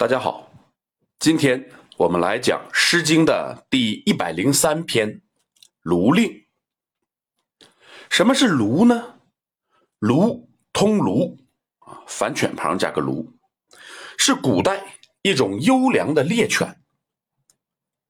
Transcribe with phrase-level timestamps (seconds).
[0.00, 0.50] 大家好，
[1.18, 5.16] 今天我们来讲《诗经》的第一百零三篇
[5.82, 6.26] 《卢令》。
[8.08, 9.20] 什么是卢呢？
[9.98, 11.36] 卢通卢
[11.80, 13.34] 啊，反犬旁加个卢，
[14.16, 16.80] 是古代一种优良的猎犬。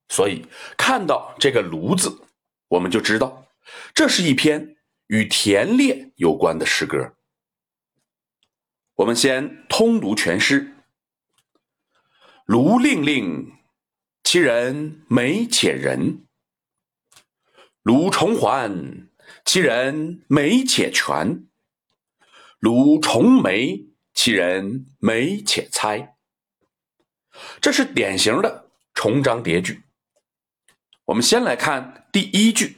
[0.07, 0.45] 所以
[0.77, 2.21] 看到这个“卢”字，
[2.69, 3.47] 我们就知道
[3.93, 4.77] 这是一篇
[5.07, 7.17] 与田猎有关的诗歌。
[8.95, 10.77] 我们先通读全诗。
[12.51, 13.53] 卢令令，
[14.25, 16.25] 其人美且仁；
[17.81, 19.07] 卢重环，
[19.45, 21.45] 其人美且全；
[22.59, 26.17] 卢重眉，其人美且猜。
[27.61, 29.83] 这是典型的重章叠句。
[31.05, 32.75] 我们先来看第一句，“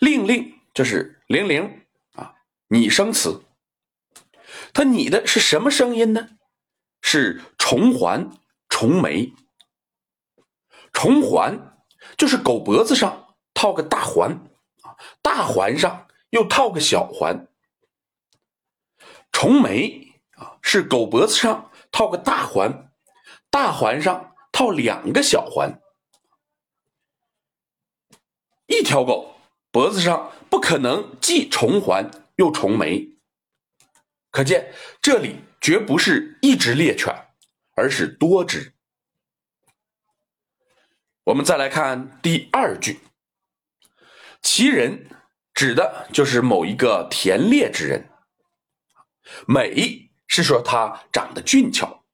[0.00, 1.82] 令令”，这是“零零”
[2.18, 2.34] 啊，
[2.66, 3.44] 拟声词。
[4.74, 6.30] 它拟的是什么声音呢？
[7.00, 8.28] 是重环。
[8.78, 9.32] 重眉，
[10.92, 11.80] 重环
[12.18, 14.32] 就是狗脖子上套个大环
[14.82, 14.92] 啊，
[15.22, 17.48] 大环上又套个小环。
[19.32, 22.92] 重眉啊，是狗脖子上套个大环，
[23.48, 25.80] 大环上套两个小环。
[28.66, 29.36] 一条狗
[29.70, 33.16] 脖子上不可能既重环又重眉，
[34.30, 37.22] 可见这里绝不是一只猎犬。
[37.78, 38.72] 而是多只。
[41.26, 43.00] 我们再来看第二句
[44.40, 45.10] ，“其人”
[45.52, 48.08] 指的就是某一个田猎之人
[49.44, 52.04] ，“美”是说他长得俊俏。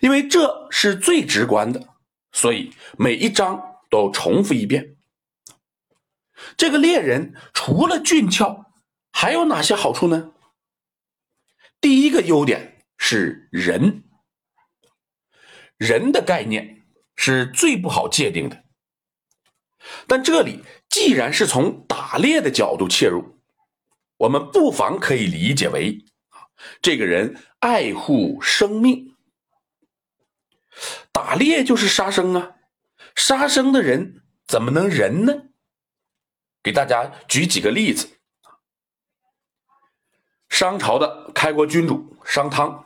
[0.00, 1.94] 因为这是最直观的，
[2.32, 4.96] 所以每一章都重复一遍。
[6.56, 8.72] 这个猎人除了俊俏，
[9.10, 10.32] 还有哪些好处呢？
[11.78, 14.04] 第一个优点是人。
[15.76, 16.81] 人的概念
[17.24, 18.64] 是最不好界定的，
[20.08, 23.40] 但这里既然是从打猎的角度切入，
[24.16, 26.04] 我们不妨可以理解为，
[26.80, 29.14] 这个人爱护生命，
[31.12, 32.56] 打猎就是杀生啊，
[33.14, 35.44] 杀生的人怎么能仁呢？
[36.60, 38.18] 给大家举几个例子，
[40.48, 42.84] 商朝的开国君主商汤。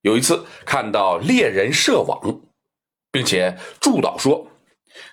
[0.00, 2.40] 有一次看到猎人设网，
[3.12, 4.50] 并且祝祷说：“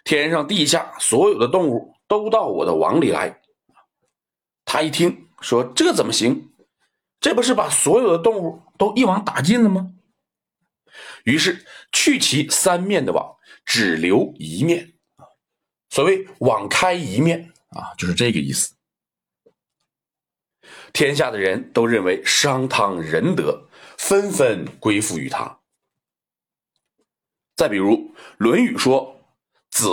[0.04, 3.40] 天上地下所有的动物都到我的网里来。”
[4.66, 6.52] 他一听说：“这怎么行？
[7.20, 9.94] 这不是把所有的动物都一网打尽了吗？”
[11.26, 14.94] 于是去其三面的网，只留一面。
[15.90, 18.74] 所谓“网开一面”啊，就是这个意思。
[20.94, 23.68] 天下的人都认为商汤仁德。
[24.00, 25.59] 纷纷归附于他。
[27.60, 27.92] 再比如，
[28.38, 29.20] 《论语》说
[29.70, 29.90] ：“子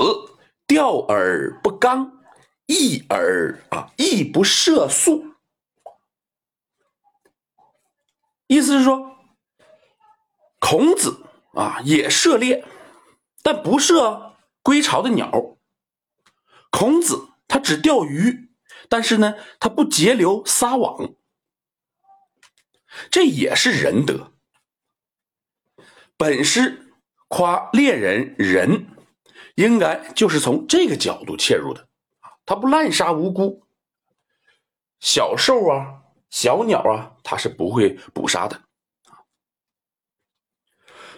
[0.69, 2.23] 钓而不刚，
[2.67, 5.35] 义而啊义不涉宿。”
[8.47, 9.17] 意思是说，
[10.61, 12.65] 孔子啊也涉猎，
[13.43, 15.57] 但不涉归巢的鸟。
[16.71, 18.49] 孔子他只钓鱼，
[18.89, 21.15] 但是呢，他不截流撒网。
[23.11, 24.35] 这也是仁德。
[26.17, 26.86] 本诗
[27.29, 28.87] 夸猎人仁，
[29.57, 31.89] 应该就是从这个角度切入的，
[32.45, 33.67] 他不滥杀无辜，
[35.01, 38.63] 小兽啊、小鸟啊，他是不会捕杀的。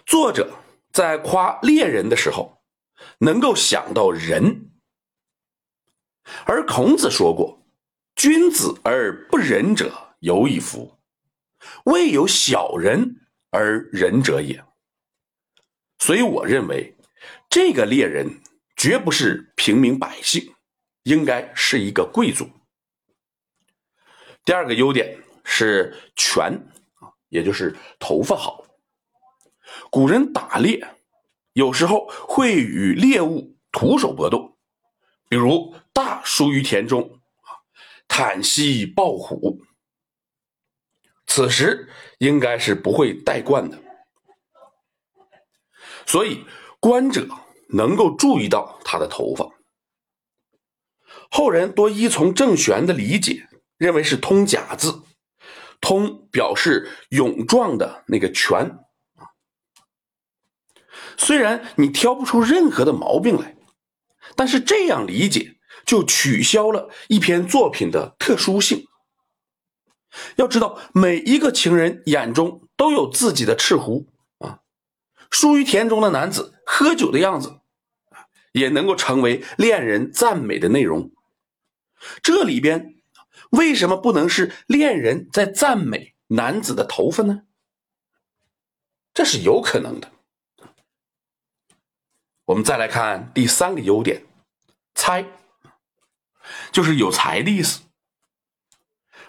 [0.07, 0.57] 作者
[0.93, 2.63] 在夸猎人的时候，
[3.19, 4.71] 能够想到仁，
[6.47, 7.67] 而孔子说过
[8.17, 10.97] ：“君子而不仁者，有以夫。”
[11.85, 14.65] 未有小人而仁者也，
[16.09, 16.97] 所以我认为
[17.51, 18.41] 这个猎人
[18.79, 20.55] 绝不是平民百姓，
[21.03, 22.49] 应该是一个贵族。
[24.43, 26.45] 第二个优点是全
[26.95, 28.65] 啊，也就是头发好。
[29.91, 30.83] 古人打猎
[31.53, 34.57] 有时候会与猎物徒手搏斗，
[35.29, 37.03] 比如大疏于田中
[37.43, 37.53] 啊，
[38.09, 39.61] 叹息抱虎。
[41.27, 41.87] 此时
[42.17, 43.79] 应该是不会戴冠的，
[46.09, 46.47] 所以
[46.81, 47.29] 观者
[47.69, 49.47] 能够注意到他的头发。
[51.31, 53.47] 后人多依从郑玄的理解，
[53.77, 55.03] 认为是通假字，
[55.83, 58.79] 通表示勇壮的那个全
[61.19, 63.57] 虽然你挑不出任何的毛病来，
[64.35, 68.87] 但是这样理解就取消了一篇作品的特殊性。
[70.37, 74.07] 要知道，每一个情人眼中都有自己的赤狐，
[75.31, 77.61] 疏于田中的男子喝酒的样子，
[78.53, 81.11] 也能够成为恋人赞美的内容。
[82.23, 82.97] 这里边
[83.51, 87.43] 为什么不能是恋人在赞美男子的头发呢？
[89.13, 90.13] 这是有可能的。
[92.45, 94.25] 我们再来看第三个优点，
[94.95, 95.27] 猜，
[96.73, 97.83] 就是有才的意思。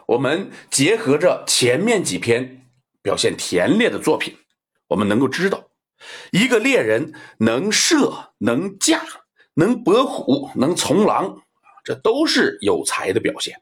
[0.07, 2.71] 我们结合着前面几篇
[3.01, 4.37] 表现田猎的作品，
[4.87, 5.68] 我们能够知道，
[6.31, 9.03] 一个猎人能射、能架、
[9.53, 11.43] 能搏虎、能从狼，
[11.83, 13.61] 这都是有才的表现。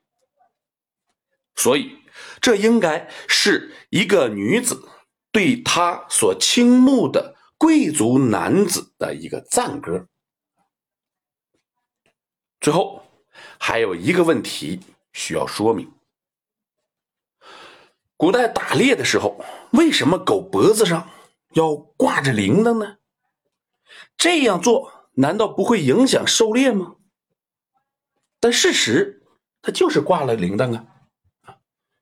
[1.55, 1.97] 所以，
[2.39, 4.87] 这应该是一个女子
[5.31, 10.07] 对她所倾慕的贵族男子的一个赞歌。
[12.59, 13.03] 最后，
[13.59, 14.79] 还有一个问题
[15.13, 15.91] 需要说明。
[18.15, 21.09] 古代打猎的时候，为什么狗脖子上
[21.57, 22.97] 要挂着铃铛呢？
[24.15, 26.97] 这样做难道不会影响狩猎吗？
[28.39, 29.23] 但事实，
[29.63, 30.85] 它就是挂了铃铛啊，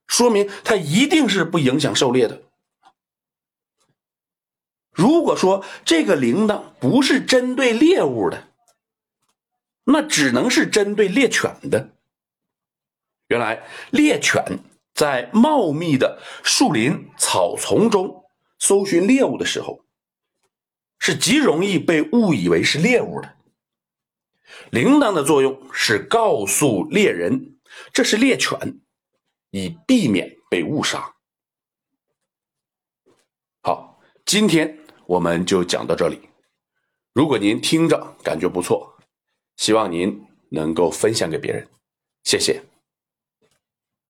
[0.07, 2.43] 说明它一定是不影响狩猎的。
[4.91, 8.49] 如果说这个铃铛不是针对猎物的，
[9.85, 11.91] 那只能是针对猎犬的。
[13.27, 14.59] 原来猎犬。
[14.95, 18.24] 在茂密的树林草丛中
[18.59, 19.85] 搜寻猎物的时候，
[20.99, 23.35] 是极容易被误以为是猎物的。
[24.71, 27.57] 铃铛的作用是告诉猎人
[27.93, 28.79] 这是猎犬，
[29.51, 31.15] 以避免被误杀。
[33.61, 36.29] 好，今天我们就讲到这里。
[37.13, 38.97] 如果您听着感觉不错，
[39.57, 41.67] 希望您能够分享给别人，
[42.23, 42.63] 谢谢。